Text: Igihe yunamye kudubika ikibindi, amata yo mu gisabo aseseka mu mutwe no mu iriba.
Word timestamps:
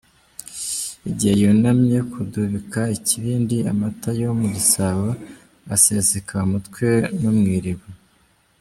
Igihe 1.09 1.33
yunamye 1.41 1.97
kudubika 2.11 2.81
ikibindi, 2.97 3.57
amata 3.71 4.09
yo 4.21 4.29
mu 4.39 4.47
gisabo 4.55 5.07
aseseka 5.75 6.35
mu 6.41 6.47
mutwe 6.51 6.87
no 7.21 7.31
mu 7.37 7.45
iriba. 7.57 7.87